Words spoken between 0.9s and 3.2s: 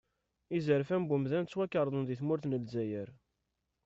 n wemdan ttwarekḍen di tmurt n lezzayer.